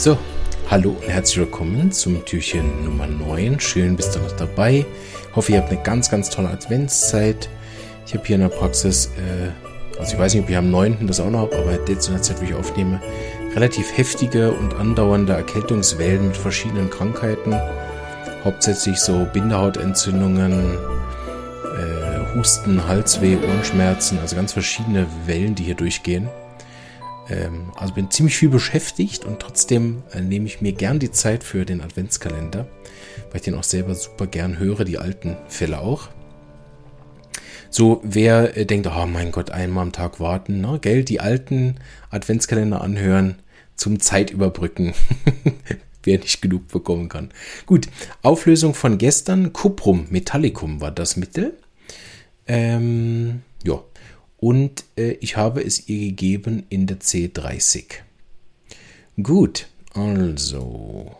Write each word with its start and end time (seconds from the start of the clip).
So, 0.00 0.16
hallo 0.70 0.96
und 0.98 1.10
herzlich 1.10 1.40
willkommen 1.40 1.92
zum 1.92 2.24
Türchen 2.24 2.86
Nummer 2.86 3.06
9. 3.06 3.60
Schön, 3.60 3.96
bist 3.96 4.16
du 4.16 4.20
noch 4.20 4.32
dabei. 4.32 4.86
Hoffe, 5.36 5.52
ihr 5.52 5.58
habt 5.58 5.70
eine 5.70 5.82
ganz, 5.82 6.10
ganz 6.10 6.30
tolle 6.30 6.48
Adventszeit. 6.48 7.50
Ich 8.06 8.14
habe 8.14 8.26
hier 8.26 8.36
in 8.36 8.40
der 8.40 8.48
Praxis, 8.48 9.10
äh, 9.18 9.50
also 10.00 10.14
ich 10.14 10.18
weiß 10.18 10.32
nicht, 10.32 10.44
ob 10.44 10.48
ich 10.48 10.56
am 10.56 10.70
9. 10.70 11.06
das 11.06 11.20
auch 11.20 11.28
noch 11.28 11.40
habe, 11.40 11.58
aber 11.58 11.72
jetzt 11.86 12.08
in 12.08 12.14
der 12.14 12.22
Zeit, 12.22 12.40
wo 12.40 12.44
ich 12.46 12.54
aufnehme, 12.54 12.98
relativ 13.54 13.94
heftige 13.94 14.52
und 14.52 14.72
andauernde 14.72 15.34
Erkältungswellen 15.34 16.28
mit 16.28 16.36
verschiedenen 16.38 16.88
Krankheiten. 16.88 17.54
Hauptsächlich 18.42 18.98
so 18.98 19.26
Bindehautentzündungen, 19.30 20.78
äh, 21.76 22.34
Husten, 22.38 22.88
Halsweh, 22.88 23.36
Ohrenschmerzen, 23.36 24.18
also 24.18 24.34
ganz 24.34 24.54
verschiedene 24.54 25.06
Wellen, 25.26 25.54
die 25.54 25.64
hier 25.64 25.74
durchgehen. 25.74 26.30
Ähm, 27.30 27.72
also 27.76 27.94
bin 27.94 28.10
ziemlich 28.10 28.36
viel 28.36 28.48
beschäftigt 28.48 29.24
und 29.24 29.40
trotzdem 29.40 30.02
äh, 30.12 30.20
nehme 30.20 30.46
ich 30.46 30.60
mir 30.60 30.72
gern 30.72 30.98
die 30.98 31.10
Zeit 31.10 31.44
für 31.44 31.64
den 31.64 31.80
Adventskalender, 31.80 32.66
weil 33.30 33.36
ich 33.36 33.42
den 33.42 33.54
auch 33.54 33.64
selber 33.64 33.94
super 33.94 34.26
gern 34.26 34.58
höre, 34.58 34.84
die 34.84 34.98
alten 34.98 35.36
Fälle 35.48 35.80
auch. 35.80 36.08
So, 37.70 38.00
wer 38.02 38.56
äh, 38.56 38.66
denkt, 38.66 38.88
oh 38.88 39.06
mein 39.06 39.30
Gott, 39.30 39.50
einmal 39.50 39.82
am 39.82 39.92
Tag 39.92 40.18
warten, 40.18 40.60
ne? 40.60 40.78
Gell, 40.80 41.04
die 41.04 41.20
alten 41.20 41.76
Adventskalender 42.10 42.80
anhören 42.80 43.36
zum 43.76 44.00
Zeitüberbrücken. 44.00 44.92
wer 46.02 46.18
nicht 46.18 46.42
genug 46.42 46.68
bekommen 46.68 47.08
kann. 47.08 47.30
Gut, 47.66 47.88
Auflösung 48.22 48.74
von 48.74 48.98
gestern. 48.98 49.52
Cuprum 49.52 50.06
Metallicum 50.10 50.80
war 50.80 50.90
das 50.90 51.16
Mittel. 51.16 51.58
Ähm, 52.46 53.42
ja, 53.62 53.82
und 54.40 54.84
äh, 54.96 55.12
ich 55.20 55.36
habe 55.36 55.62
es 55.62 55.88
ihr 55.88 56.08
gegeben 56.08 56.64
in 56.70 56.86
der 56.86 56.98
C30. 56.98 57.84
Gut, 59.22 59.68
also 59.94 61.14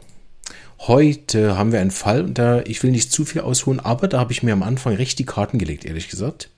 heute 0.81 1.56
haben 1.56 1.72
wir 1.72 1.80
einen 1.80 1.91
Fall 1.91 2.25
und 2.25 2.39
da 2.39 2.62
ich 2.62 2.83
will 2.83 2.91
nicht 2.91 3.12
zu 3.12 3.25
viel 3.25 3.42
ausholen, 3.42 3.78
aber 3.78 4.08
da 4.08 4.19
habe 4.19 4.33
ich 4.33 4.42
mir 4.42 4.55
am 4.55 4.62
Anfang 4.62 4.95
recht 4.95 5.19
die 5.19 5.27
Karten 5.27 5.58
gelegt, 5.58 5.84
ehrlich 5.84 6.08
gesagt. 6.08 6.50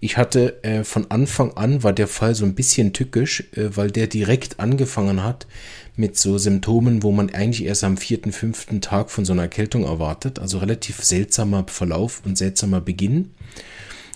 Ich 0.00 0.16
hatte 0.18 0.62
äh, 0.64 0.84
von 0.84 1.10
Anfang 1.10 1.56
an 1.56 1.82
war 1.82 1.92
der 1.92 2.08
Fall 2.08 2.34
so 2.34 2.44
ein 2.44 2.54
bisschen 2.54 2.92
tückisch, 2.92 3.44
äh, 3.52 3.74
weil 3.74 3.90
der 3.90 4.08
direkt 4.08 4.60
angefangen 4.60 5.22
hat 5.22 5.46
mit 5.96 6.18
so 6.18 6.36
Symptomen, 6.36 7.02
wo 7.02 7.12
man 7.12 7.32
eigentlich 7.32 7.64
erst 7.64 7.84
am 7.84 7.96
vierten, 7.96 8.32
fünften 8.32 8.80
Tag 8.80 9.10
von 9.10 9.24
so 9.24 9.32
einer 9.32 9.42
Erkältung 9.42 9.84
erwartet. 9.84 10.40
Also 10.40 10.58
relativ 10.58 11.02
seltsamer 11.02 11.64
Verlauf 11.68 12.20
und 12.24 12.36
seltsamer 12.36 12.80
Beginn. 12.80 13.30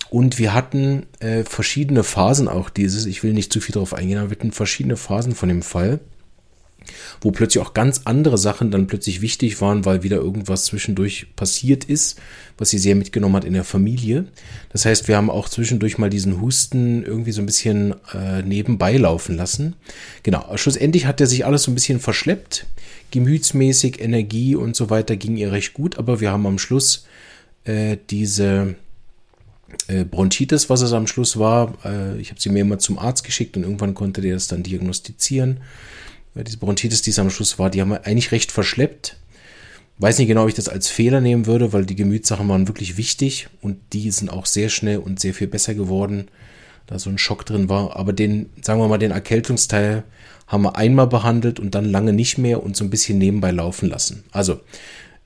Und 0.09 0.39
wir 0.39 0.53
hatten 0.53 1.05
äh, 1.19 1.43
verschiedene 1.43 2.03
Phasen 2.03 2.47
auch 2.47 2.69
dieses, 2.69 3.05
ich 3.05 3.23
will 3.23 3.33
nicht 3.33 3.53
zu 3.53 3.61
viel 3.61 3.73
darauf 3.73 3.93
eingehen, 3.93 4.17
aber 4.17 4.31
wir 4.31 4.37
hatten 4.37 4.51
verschiedene 4.51 4.97
Phasen 4.97 5.35
von 5.35 5.49
dem 5.49 5.61
Fall, 5.61 5.99
wo 7.21 7.29
plötzlich 7.29 7.63
auch 7.63 7.75
ganz 7.75 8.01
andere 8.05 8.39
Sachen 8.39 8.71
dann 8.71 8.87
plötzlich 8.87 9.21
wichtig 9.21 9.61
waren, 9.61 9.85
weil 9.85 10.01
wieder 10.01 10.17
irgendwas 10.17 10.65
zwischendurch 10.65 11.27
passiert 11.35 11.83
ist, 11.83 12.19
was 12.57 12.71
sie 12.71 12.79
sehr 12.79 12.95
mitgenommen 12.95 13.35
hat 13.35 13.45
in 13.45 13.53
der 13.53 13.63
Familie. 13.63 14.25
Das 14.71 14.85
heißt, 14.85 15.07
wir 15.07 15.15
haben 15.15 15.29
auch 15.29 15.47
zwischendurch 15.47 15.99
mal 15.99 16.09
diesen 16.09 16.41
Husten 16.41 17.03
irgendwie 17.03 17.31
so 17.31 17.43
ein 17.43 17.45
bisschen 17.45 17.93
äh, 18.11 18.41
nebenbei 18.41 18.97
laufen 18.97 19.35
lassen. 19.35 19.75
Genau, 20.23 20.57
schlussendlich 20.57 21.05
hat 21.05 21.21
er 21.21 21.27
sich 21.27 21.45
alles 21.45 21.63
so 21.63 21.71
ein 21.71 21.75
bisschen 21.75 21.99
verschleppt. 21.99 22.65
Gemütsmäßig, 23.11 24.01
Energie 24.01 24.55
und 24.55 24.75
so 24.75 24.89
weiter 24.89 25.15
ging 25.15 25.37
ihr 25.37 25.51
recht 25.51 25.73
gut, 25.73 25.99
aber 25.99 26.19
wir 26.19 26.31
haben 26.31 26.47
am 26.47 26.57
Schluss 26.57 27.05
äh, 27.65 27.97
diese 28.09 28.75
äh, 29.87 30.03
Bronchitis, 30.03 30.69
was 30.69 30.81
es 30.81 30.93
am 30.93 31.07
Schluss 31.07 31.37
war. 31.37 31.73
Äh, 31.83 32.19
ich 32.19 32.29
habe 32.29 32.39
sie 32.39 32.49
mir 32.49 32.61
immer 32.61 32.79
zum 32.79 32.99
Arzt 32.99 33.23
geschickt 33.23 33.57
und 33.57 33.63
irgendwann 33.63 33.93
konnte 33.93 34.21
der 34.21 34.33
das 34.33 34.47
dann 34.47 34.63
diagnostizieren. 34.63 35.59
Äh, 36.35 36.43
diese 36.43 36.57
Bronchitis, 36.57 37.01
die 37.01 37.11
es 37.11 37.19
am 37.19 37.29
Schluss 37.29 37.59
war, 37.59 37.69
die 37.69 37.81
haben 37.81 37.89
wir 37.89 38.05
eigentlich 38.05 38.31
recht 38.31 38.51
verschleppt. 38.51 39.17
Weiß 39.97 40.17
nicht 40.17 40.29
genau, 40.29 40.43
ob 40.43 40.49
ich 40.49 40.55
das 40.55 40.69
als 40.69 40.87
Fehler 40.87 41.19
nehmen 41.19 41.45
würde, 41.45 41.73
weil 41.73 41.85
die 41.85 41.95
Gemütssachen 41.95 42.47
waren 42.47 42.67
wirklich 42.67 42.95
wichtig 42.95 43.49
und 43.61 43.77
die 43.91 44.11
sind 44.11 44.29
auch 44.29 44.45
sehr 44.45 44.69
schnell 44.69 44.99
und 44.99 45.19
sehr 45.19 45.33
viel 45.33 45.47
besser 45.47 45.73
geworden, 45.73 46.29
da 46.87 46.97
so 46.99 47.09
ein 47.09 47.17
Schock 47.17 47.45
drin 47.45 47.67
war. 47.67 47.97
Aber 47.97 48.13
den, 48.13 48.49
sagen 48.61 48.79
wir 48.79 48.87
mal, 48.87 48.97
den 48.97 49.11
Erkältungsteil 49.11 50.03
haben 50.47 50.63
wir 50.63 50.77
einmal 50.77 51.07
behandelt 51.07 51.59
und 51.59 51.75
dann 51.75 51.83
lange 51.83 52.13
nicht 52.13 52.37
mehr 52.37 52.63
und 52.63 52.77
so 52.77 52.85
ein 52.85 52.89
bisschen 52.89 53.17
nebenbei 53.17 53.51
laufen 53.51 53.89
lassen. 53.89 54.23
Also 54.31 54.61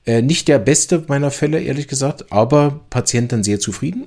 äh, 0.06 0.22
nicht 0.22 0.48
der 0.48 0.58
beste 0.58 1.04
meiner 1.08 1.30
Fälle, 1.30 1.60
ehrlich 1.60 1.88
gesagt, 1.88 2.32
aber 2.32 2.80
Patient 2.90 3.32
dann 3.32 3.42
sehr 3.42 3.60
zufrieden. 3.60 4.06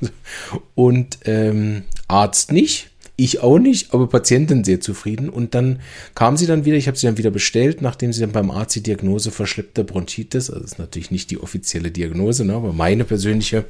und 0.74 1.18
ähm, 1.24 1.82
Arzt 2.08 2.52
nicht. 2.52 2.90
Ich 3.16 3.40
auch 3.40 3.60
nicht, 3.60 3.94
aber 3.94 4.08
Patientin 4.08 4.64
sehr 4.64 4.80
zufrieden. 4.80 5.28
Und 5.28 5.54
dann 5.54 5.80
kam 6.16 6.36
sie 6.36 6.46
dann 6.46 6.64
wieder, 6.64 6.76
ich 6.76 6.88
habe 6.88 6.98
sie 6.98 7.06
dann 7.06 7.16
wieder 7.16 7.30
bestellt, 7.30 7.80
nachdem 7.80 8.12
sie 8.12 8.20
dann 8.20 8.32
beim 8.32 8.50
Arzt 8.50 8.74
die 8.74 8.82
Diagnose 8.82 9.30
verschleppte 9.30 9.84
Bronchitis, 9.84 10.50
also 10.50 10.62
das 10.62 10.72
ist 10.72 10.78
natürlich 10.78 11.12
nicht 11.12 11.30
die 11.30 11.38
offizielle 11.38 11.92
Diagnose, 11.92 12.44
ne, 12.44 12.54
aber 12.54 12.72
meine 12.72 13.04
persönliche 13.04 13.64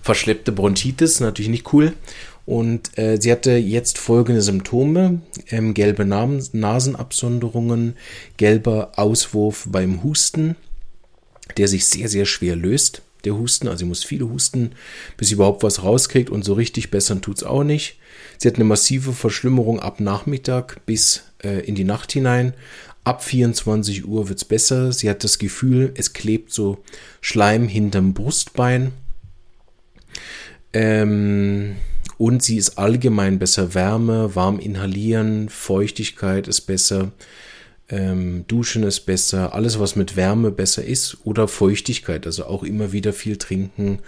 verschleppte 0.00 0.52
Bronchitis, 0.52 1.18
natürlich 1.18 1.48
nicht 1.48 1.72
cool. 1.72 1.92
Und 2.46 2.98
äh, 2.98 3.18
sie 3.20 3.32
hatte 3.32 3.52
jetzt 3.52 3.98
folgende 3.98 4.42
Symptome: 4.42 5.20
ähm, 5.48 5.74
gelbe 5.74 6.04
Nasenabsonderungen, 6.04 7.96
gelber 8.36 8.92
Auswurf 8.96 9.66
beim 9.70 10.02
Husten, 10.02 10.56
der 11.56 11.68
sich 11.68 11.86
sehr, 11.86 12.08
sehr 12.08 12.26
schwer 12.26 12.56
löst. 12.56 13.02
Der 13.24 13.36
Husten, 13.36 13.68
also 13.68 13.78
sie 13.78 13.84
muss 13.86 14.04
viele 14.04 14.28
husten, 14.28 14.72
bis 15.16 15.28
sie 15.28 15.34
überhaupt 15.34 15.62
was 15.62 15.82
rauskriegt 15.82 16.28
und 16.28 16.44
so 16.44 16.52
richtig 16.52 16.90
bessern 16.90 17.22
tut 17.22 17.38
es 17.38 17.42
auch 17.42 17.64
nicht. 17.64 17.98
Sie 18.36 18.48
hat 18.48 18.56
eine 18.56 18.64
massive 18.64 19.14
Verschlimmerung 19.14 19.80
ab 19.80 19.98
Nachmittag 20.00 20.84
bis 20.84 21.22
äh, 21.42 21.60
in 21.60 21.74
die 21.74 21.84
Nacht 21.84 22.12
hinein. 22.12 22.52
Ab 23.02 23.22
24 23.22 24.06
Uhr 24.06 24.28
wird 24.28 24.38
es 24.38 24.44
besser. 24.44 24.92
Sie 24.92 25.08
hat 25.08 25.24
das 25.24 25.38
Gefühl, 25.38 25.92
es 25.96 26.12
klebt 26.12 26.52
so 26.52 26.82
Schleim 27.22 27.68
hinterm 27.68 28.12
Brustbein. 28.12 28.92
Ähm, 30.74 31.76
und 32.18 32.42
sie 32.42 32.56
ist 32.56 32.78
allgemein 32.78 33.38
besser. 33.38 33.74
Wärme, 33.74 34.34
warm 34.34 34.58
inhalieren, 34.58 35.48
Feuchtigkeit 35.48 36.48
ist 36.48 36.62
besser, 36.62 37.12
ähm, 37.88 38.44
Duschen 38.48 38.82
ist 38.82 39.00
besser, 39.00 39.54
alles 39.54 39.78
was 39.78 39.96
mit 39.96 40.16
Wärme 40.16 40.50
besser 40.50 40.84
ist 40.84 41.18
oder 41.24 41.48
Feuchtigkeit, 41.48 42.26
also 42.26 42.46
auch 42.46 42.62
immer 42.62 42.92
wieder 42.92 43.12
viel 43.12 43.36
trinken. 43.36 43.98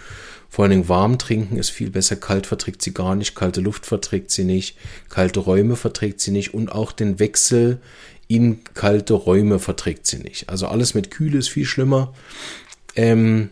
Vor 0.49 0.65
allen 0.65 0.71
Dingen 0.71 0.89
warm 0.89 1.19
trinken 1.19 1.59
ist 1.59 1.71
viel 1.71 1.91
besser, 1.91 2.16
kalt 2.16 2.47
verträgt 2.47 2.81
sie 2.81 2.95
gar 2.95 3.15
nicht, 3.15 3.34
kalte 3.34 3.61
Luft 3.61 3.84
verträgt 3.84 4.31
sie 4.31 4.45
nicht, 4.45 4.77
kalte 5.11 5.41
Räume 5.41 5.77
verträgt 5.77 6.21
sie 6.21 6.31
nicht 6.31 6.55
und 6.55 6.72
auch 6.72 6.93
den 6.93 7.19
Wechsel 7.19 7.81
in 8.28 8.65
kalte 8.75 9.15
Räume 9.15 9.59
verträgt 9.59 10.06
sie 10.06 10.19
nicht. 10.19 10.49
Also 10.49 10.66
alles 10.66 10.95
mit 10.95 11.11
Kühle 11.11 11.39
ist 11.39 11.49
viel 11.49 11.66
schlimmer. 11.66 12.15
Ähm, 12.95 13.50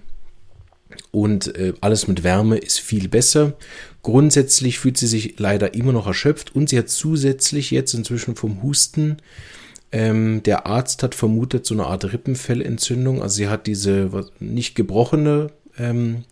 und 1.10 1.54
äh, 1.56 1.74
alles 1.80 2.08
mit 2.08 2.24
Wärme 2.24 2.58
ist 2.58 2.80
viel 2.80 3.08
besser. 3.08 3.54
Grundsätzlich 4.02 4.78
fühlt 4.78 4.98
sie 4.98 5.06
sich 5.06 5.38
leider 5.38 5.74
immer 5.74 5.92
noch 5.92 6.06
erschöpft 6.06 6.54
und 6.54 6.68
sie 6.68 6.78
hat 6.78 6.88
zusätzlich 6.88 7.70
jetzt 7.70 7.94
inzwischen 7.94 8.36
vom 8.36 8.62
Husten, 8.62 9.18
ähm, 9.92 10.42
der 10.42 10.66
Arzt 10.66 11.04
hat 11.04 11.14
vermutet, 11.14 11.64
so 11.66 11.74
eine 11.74 11.86
Art 11.86 12.04
Rippenfellentzündung. 12.12 13.22
Also 13.22 13.36
sie 13.36 13.48
hat 13.48 13.68
diese 13.68 14.10
nicht 14.40 14.74
gebrochene 14.74 15.52
ähm, 15.78 16.24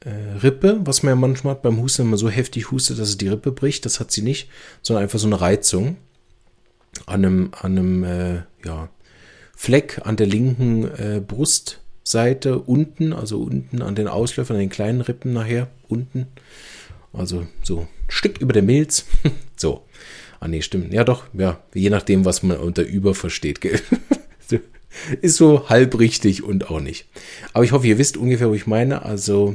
äh, 0.00 0.38
Rippe, 0.42 0.80
was 0.84 1.02
man 1.02 1.12
ja 1.12 1.16
manchmal 1.16 1.54
hat 1.54 1.62
beim 1.62 1.80
Husten, 1.80 2.02
wenn 2.02 2.10
man 2.10 2.18
so 2.18 2.28
heftig 2.28 2.72
hustet, 2.72 2.98
dass 2.98 3.10
es 3.10 3.18
die 3.18 3.28
Rippe 3.28 3.52
bricht. 3.52 3.86
Das 3.86 4.00
hat 4.00 4.10
sie 4.10 4.22
nicht, 4.22 4.48
sondern 4.82 5.04
einfach 5.04 5.20
so 5.20 5.28
eine 5.28 5.40
Reizung 5.40 5.96
an 7.06 7.24
einem, 7.24 7.50
an 7.60 7.78
einem 7.78 8.04
äh, 8.04 8.42
ja, 8.64 8.88
Fleck 9.56 10.00
an 10.04 10.16
der 10.16 10.26
linken 10.26 10.84
äh, 10.84 11.20
Brustseite 12.10 12.58
unten, 12.58 13.12
also 13.12 13.40
unten 13.40 13.82
an 13.82 13.94
den 13.94 14.08
Ausläufern, 14.08 14.56
an 14.56 14.62
den 14.62 14.68
kleinen 14.68 15.00
Rippen 15.00 15.32
nachher, 15.32 15.68
unten. 15.88 16.26
Also 17.12 17.46
so 17.62 17.80
ein 17.80 17.88
Stück 18.08 18.40
über 18.40 18.52
der 18.52 18.64
Milz. 18.64 19.06
so. 19.56 19.84
Ah, 20.40 20.48
nee, 20.48 20.60
stimmt. 20.62 20.92
Ja, 20.92 21.04
doch. 21.04 21.26
Ja, 21.34 21.60
je 21.72 21.88
nachdem, 21.88 22.24
was 22.24 22.42
man 22.42 22.56
unter 22.56 22.82
über 22.82 23.14
versteht, 23.14 23.60
gell? 23.60 23.80
Ist 25.20 25.36
so 25.36 25.68
halb 25.68 26.00
richtig 26.00 26.42
und 26.42 26.68
auch 26.68 26.80
nicht. 26.80 27.06
Aber 27.52 27.62
ich 27.62 27.70
hoffe, 27.70 27.86
ihr 27.86 27.98
wisst 27.98 28.16
ungefähr, 28.16 28.48
wo 28.48 28.54
ich 28.54 28.66
meine. 28.66 29.02
Also 29.04 29.54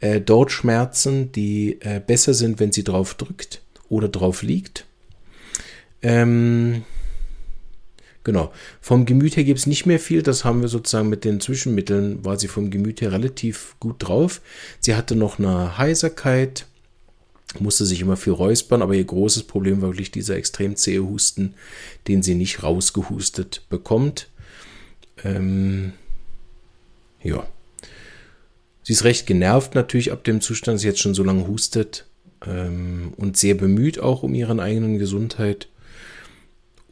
äh, 0.00 0.20
dort 0.20 0.52
Schmerzen, 0.52 1.32
die 1.32 1.78
äh, 1.80 1.98
besser 2.06 2.34
sind, 2.34 2.60
wenn 2.60 2.72
sie 2.72 2.84
drauf 2.84 3.14
drückt 3.14 3.62
oder 3.88 4.08
drauf 4.08 4.42
liegt. 4.42 4.84
Ähm, 6.02 6.84
Genau. 8.26 8.52
Vom 8.80 9.06
Gemüt 9.06 9.36
her 9.36 9.44
gibt 9.44 9.60
es 9.60 9.66
nicht 9.66 9.86
mehr 9.86 10.00
viel. 10.00 10.20
Das 10.20 10.44
haben 10.44 10.60
wir 10.60 10.68
sozusagen 10.68 11.08
mit 11.08 11.24
den 11.24 11.38
Zwischenmitteln, 11.40 12.24
war 12.24 12.36
sie 12.36 12.48
vom 12.48 12.72
Gemüt 12.72 13.00
her 13.00 13.12
relativ 13.12 13.76
gut 13.78 13.96
drauf. 14.00 14.40
Sie 14.80 14.96
hatte 14.96 15.14
noch 15.14 15.38
eine 15.38 15.78
Heiserkeit, 15.78 16.66
musste 17.60 17.86
sich 17.86 18.00
immer 18.00 18.16
viel 18.16 18.32
räuspern, 18.32 18.82
aber 18.82 18.94
ihr 18.94 19.04
großes 19.04 19.44
Problem 19.44 19.80
war 19.80 19.90
wirklich 19.90 20.10
dieser 20.10 20.34
extrem 20.34 20.74
zähe 20.74 21.04
Husten, 21.04 21.54
den 22.08 22.24
sie 22.24 22.34
nicht 22.34 22.64
rausgehustet 22.64 23.62
bekommt. 23.68 24.26
Ähm, 25.22 25.92
ja. 27.22 27.46
Sie 28.82 28.92
ist 28.92 29.04
recht 29.04 29.26
genervt 29.26 29.76
natürlich 29.76 30.10
ab 30.10 30.24
dem 30.24 30.40
Zustand, 30.40 30.80
sie 30.80 30.88
jetzt 30.88 30.98
schon 30.98 31.14
so 31.14 31.22
lange 31.22 31.46
hustet 31.46 32.06
ähm, 32.44 33.12
und 33.18 33.36
sehr 33.36 33.54
bemüht 33.54 34.00
auch 34.00 34.24
um 34.24 34.34
ihre 34.34 34.60
eigenen 34.60 34.98
Gesundheit. 34.98 35.68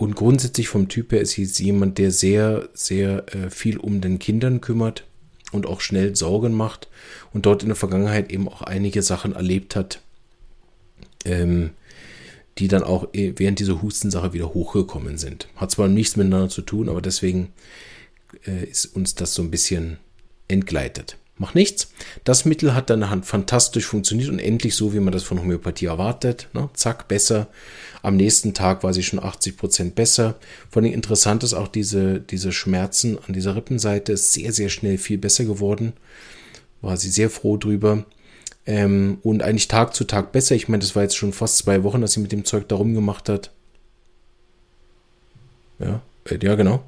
Und 0.04 0.16
grundsätzlich 0.16 0.68
vom 0.68 0.90
Typ 0.90 1.12
her 1.12 1.22
ist 1.22 1.30
sie 1.30 1.64
jemand, 1.64 1.96
der 1.96 2.10
sehr, 2.10 2.68
sehr 2.74 3.24
äh, 3.34 3.48
viel 3.48 3.78
um 3.78 4.02
den 4.02 4.18
Kindern 4.18 4.60
kümmert 4.60 5.06
und 5.50 5.64
auch 5.64 5.80
schnell 5.80 6.14
Sorgen 6.14 6.52
macht 6.52 6.88
und 7.32 7.46
dort 7.46 7.62
in 7.62 7.70
der 7.70 7.76
Vergangenheit 7.76 8.30
eben 8.30 8.46
auch 8.46 8.60
einige 8.60 9.00
Sachen 9.00 9.34
erlebt 9.34 9.76
hat, 9.76 10.02
ähm, 11.24 11.70
die 12.58 12.68
dann 12.68 12.82
auch 12.82 13.14
äh, 13.14 13.32
während 13.36 13.60
dieser 13.60 13.80
Hustensache 13.80 14.34
wieder 14.34 14.52
hochgekommen 14.52 15.16
sind. 15.16 15.48
Hat 15.56 15.70
zwar 15.70 15.88
nichts 15.88 16.16
miteinander 16.16 16.50
zu 16.50 16.60
tun, 16.60 16.90
aber 16.90 17.00
deswegen 17.00 17.54
äh, 18.46 18.62
ist 18.62 18.84
uns 18.84 19.14
das 19.14 19.32
so 19.32 19.40
ein 19.40 19.50
bisschen 19.50 19.96
entgleitet. 20.48 21.16
Macht 21.36 21.56
nichts. 21.56 21.88
Das 22.22 22.44
Mittel 22.44 22.74
hat 22.74 22.90
dann 22.90 23.24
fantastisch 23.24 23.86
funktioniert 23.86 24.30
und 24.30 24.38
endlich 24.38 24.76
so, 24.76 24.94
wie 24.94 25.00
man 25.00 25.12
das 25.12 25.24
von 25.24 25.40
Homöopathie 25.40 25.86
erwartet. 25.86 26.48
Ne? 26.52 26.70
Zack, 26.74 27.08
besser. 27.08 27.48
Am 28.02 28.16
nächsten 28.16 28.54
Tag 28.54 28.84
war 28.84 28.94
sie 28.94 29.02
schon 29.02 29.18
80 29.18 29.56
Prozent 29.56 29.94
besser. 29.96 30.36
Vor 30.70 30.82
allem 30.82 30.92
interessant 30.92 31.42
ist 31.42 31.54
auch 31.54 31.66
diese, 31.66 32.20
diese 32.20 32.52
Schmerzen 32.52 33.18
an 33.26 33.34
dieser 33.34 33.56
Rippenseite 33.56 34.12
ist 34.12 34.32
sehr, 34.32 34.52
sehr 34.52 34.68
schnell 34.68 34.96
viel 34.96 35.18
besser 35.18 35.44
geworden. 35.44 35.94
War 36.82 36.96
sie 36.96 37.10
sehr 37.10 37.30
froh 37.30 37.56
drüber. 37.56 38.04
Ähm, 38.64 39.18
und 39.22 39.42
eigentlich 39.42 39.66
Tag 39.66 39.94
zu 39.94 40.04
Tag 40.04 40.30
besser. 40.30 40.54
Ich 40.54 40.68
meine, 40.68 40.82
das 40.82 40.94
war 40.94 41.02
jetzt 41.02 41.16
schon 41.16 41.32
fast 41.32 41.58
zwei 41.58 41.82
Wochen, 41.82 42.00
dass 42.00 42.12
sie 42.12 42.20
mit 42.20 42.30
dem 42.30 42.44
Zeug 42.44 42.68
da 42.68 42.76
rumgemacht 42.76 43.28
hat. 43.28 43.50
Ja, 45.80 46.00
äh, 46.30 46.38
ja, 46.40 46.54
genau. 46.54 46.84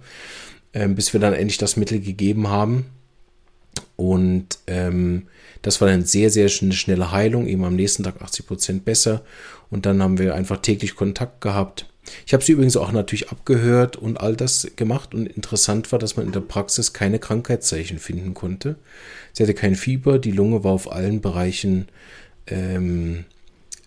Ähm, 0.72 0.94
bis 0.94 1.12
wir 1.12 1.19
dann 1.19 1.34
endlich 1.34 1.58
das 1.58 1.76
Mittel 1.76 1.99
gegeben 1.99 2.49
haben 2.49 2.87
und 3.96 4.58
ähm, 4.67 5.26
das 5.62 5.81
war 5.81 5.88
dann 5.88 6.05
sehr, 6.05 6.31
sehr 6.31 6.49
schnelle 6.49 7.11
Heilung, 7.11 7.46
eben 7.49 7.64
am 7.64 7.75
nächsten 7.75 8.05
Tag 8.05 8.23
80 8.23 8.46
Prozent 8.46 8.84
besser. 8.84 9.23
Und 9.70 9.84
dann 9.84 10.00
haben 10.00 10.19
wir 10.19 10.34
einfach 10.34 10.58
täglich 10.58 10.94
Kontakt 10.94 11.40
gehabt. 11.40 11.87
Ich 12.25 12.32
habe 12.32 12.44
sie 12.44 12.52
übrigens 12.52 12.76
auch 12.76 12.93
natürlich 12.93 13.31
abgehört 13.31 13.96
und 13.96 14.20
all 14.20 14.37
das 14.37 14.69
gemacht. 14.76 15.14
Und 15.14 15.26
interessant 15.26 15.90
war, 15.90 15.99
dass 15.99 16.17
man 16.17 16.26
in 16.26 16.32
der 16.32 16.40
Praxis 16.40 16.93
keine 16.93 17.19
Krankheitszeichen 17.19 17.99
finden 17.99 18.34
konnte. 18.34 18.76
Sie 19.32 19.43
hatte 19.43 19.55
kein 19.55 19.75
Fieber, 19.75 20.19
die 20.19 20.31
Lunge 20.31 20.62
war 20.62 20.73
auf 20.73 20.93
allen 20.93 21.20
Bereichen 21.20 21.88
ähm, 22.46 23.25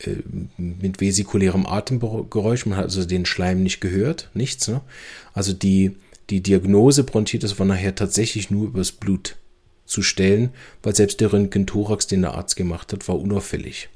äh, 0.04 0.16
mit 0.58 1.00
vesikulärem 1.00 1.66
Atemgeräusch. 1.66 2.66
Man 2.66 2.78
hat 2.78 2.86
also 2.86 3.06
den 3.06 3.26
Schleim 3.26 3.64
nicht 3.64 3.80
gehört, 3.80 4.30
nichts. 4.34 4.68
Ne? 4.68 4.82
Also 5.34 5.54
die, 5.54 5.96
die 6.30 6.42
Diagnose 6.42 7.04
Bronchitis 7.04 7.58
war 7.58 7.66
nachher 7.66 7.96
tatsächlich 7.96 8.52
nur 8.52 8.68
übers 8.68 8.92
Blut 8.92 9.38
zu 9.90 10.02
stellen, 10.02 10.52
weil 10.84 10.96
selbst 10.96 11.20
der 11.20 11.34
Röntgen-Thorax, 11.34 12.08
den 12.08 12.22
der 12.22 12.36
Arzt 12.36 12.56
gemacht 12.56 12.94
hat, 12.94 13.08
war 13.08 13.20
unauffällig. 13.20 13.90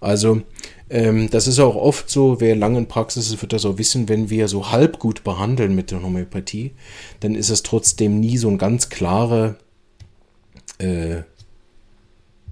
Also 0.00 0.42
ähm, 0.90 1.30
das 1.30 1.46
ist 1.46 1.58
auch 1.58 1.74
oft 1.74 2.08
so, 2.10 2.40
wer 2.40 2.54
lange 2.54 2.78
in 2.78 2.86
Praxis 2.86 3.30
ist, 3.30 3.42
wird 3.42 3.52
das 3.52 3.64
auch 3.64 3.78
wissen, 3.78 4.08
wenn 4.08 4.30
wir 4.30 4.48
so 4.48 4.70
halb 4.70 4.98
gut 4.98 5.24
behandeln 5.24 5.74
mit 5.74 5.90
der 5.90 6.02
Homöopathie, 6.02 6.72
dann 7.20 7.34
ist 7.34 7.50
es 7.50 7.62
trotzdem 7.62 8.20
nie 8.20 8.38
so 8.38 8.48
ein 8.48 8.58
ganz 8.58 8.88
klare 8.88 9.56
äh, 10.78 11.22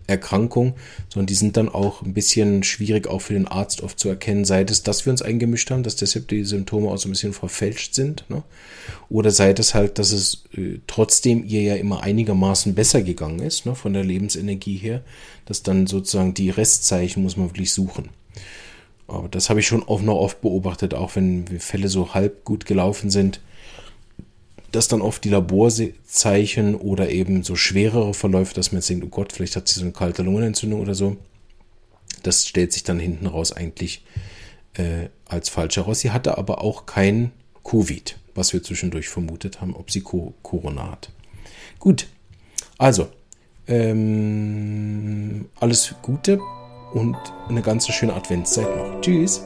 Erkrankung, 0.06 0.74
sondern 1.08 1.26
die 1.26 1.34
sind 1.34 1.56
dann 1.56 1.68
auch 1.68 2.02
ein 2.02 2.12
bisschen 2.12 2.62
schwierig 2.62 3.06
auch 3.06 3.20
für 3.20 3.32
den 3.32 3.48
Arzt 3.48 3.82
oft 3.82 3.98
zu 3.98 4.08
erkennen, 4.08 4.44
sei 4.44 4.62
es, 4.62 4.82
dass 4.82 5.06
wir 5.06 5.10
uns 5.10 5.22
eingemischt 5.22 5.70
haben, 5.70 5.82
dass 5.82 5.96
deshalb 5.96 6.28
die 6.28 6.44
Symptome 6.44 6.90
auch 6.90 6.98
so 6.98 7.08
ein 7.08 7.12
bisschen 7.12 7.32
verfälscht 7.32 7.94
sind, 7.94 8.24
ne? 8.28 8.42
oder 9.08 9.30
sei 9.30 9.52
es 9.52 9.74
halt, 9.74 9.98
dass 9.98 10.12
es 10.12 10.44
äh, 10.56 10.78
trotzdem 10.86 11.44
ihr 11.44 11.62
ja 11.62 11.76
immer 11.76 12.02
einigermaßen 12.02 12.74
besser 12.74 13.02
gegangen 13.02 13.40
ist, 13.40 13.64
ne? 13.64 13.74
von 13.74 13.94
der 13.94 14.04
Lebensenergie 14.04 14.76
her, 14.76 15.02
dass 15.46 15.62
dann 15.62 15.86
sozusagen 15.86 16.34
die 16.34 16.50
Restzeichen 16.50 17.22
muss 17.22 17.36
man 17.36 17.48
wirklich 17.48 17.72
suchen. 17.72 18.10
Aber 19.06 19.28
das 19.28 19.50
habe 19.50 19.60
ich 19.60 19.66
schon 19.66 19.82
auch 19.82 20.02
noch 20.02 20.16
oft 20.16 20.40
beobachtet, 20.40 20.94
auch 20.94 21.16
wenn 21.16 21.46
Fälle 21.60 21.88
so 21.88 22.14
halb 22.14 22.44
gut 22.44 22.66
gelaufen 22.66 23.10
sind, 23.10 23.40
dass 24.74 24.88
dann 24.88 25.02
oft 25.02 25.22
die 25.22 25.28
Laborzeichen 25.28 26.74
oder 26.74 27.10
eben 27.10 27.44
so 27.44 27.54
schwerere 27.54 28.12
Verläufe, 28.12 28.54
dass 28.54 28.72
man 28.72 28.78
jetzt 28.78 28.90
denkt, 28.90 29.04
oh 29.04 29.08
Gott, 29.08 29.32
vielleicht 29.32 29.54
hat 29.54 29.68
sie 29.68 29.76
so 29.76 29.82
eine 29.82 29.92
kalte 29.92 30.22
Lungenentzündung 30.22 30.80
oder 30.80 30.94
so. 30.94 31.16
Das 32.24 32.48
stellt 32.48 32.72
sich 32.72 32.82
dann 32.82 32.98
hinten 32.98 33.26
raus 33.26 33.52
eigentlich 33.52 34.04
äh, 34.74 35.08
als 35.26 35.48
falsch 35.48 35.76
heraus. 35.76 36.00
Sie 36.00 36.10
hatte 36.10 36.38
aber 36.38 36.60
auch 36.62 36.86
kein 36.86 37.30
Covid, 37.62 38.18
was 38.34 38.52
wir 38.52 38.64
zwischendurch 38.64 39.08
vermutet 39.08 39.60
haben, 39.60 39.76
ob 39.76 39.92
sie 39.92 40.00
Co 40.00 40.34
Corona 40.42 40.90
hat. 40.90 41.10
Gut, 41.78 42.08
also 42.76 43.08
ähm, 43.68 45.46
alles 45.60 45.94
Gute 46.02 46.40
und 46.94 47.16
eine 47.48 47.62
ganz 47.62 47.86
schöne 47.86 48.14
Adventszeit 48.14 48.76
noch. 48.76 49.00
Tschüss. 49.00 49.42